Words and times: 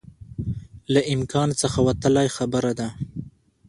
له 0.93 1.01
امکان 1.15 1.49
څخه 1.61 1.79
وتلی 1.87 2.27
خبره 2.37 2.71
ده 2.79 2.87